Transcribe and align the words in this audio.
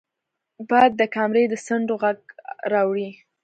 باد 0.69 0.91
د 0.99 1.01
کمره 1.15 1.43
د 1.51 1.53
څنډو 1.65 1.95
غږ 2.01 2.19
راوړي 2.71 3.09